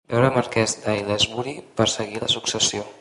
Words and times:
"veure 0.13 0.29
marquès 0.37 0.73
d'Ailesbury 0.85 1.53
per 1.81 1.89
seguir 1.97 2.23
la 2.25 2.31
successió" 2.37 2.89